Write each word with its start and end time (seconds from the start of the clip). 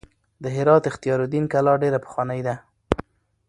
د 0.43 0.45
هرات 0.55 0.83
اختیار 0.91 1.19
الدین 1.23 1.45
کلا 1.53 1.73
ډېره 1.83 1.99
پخوانۍ 2.05 2.41
ده. 2.47 2.55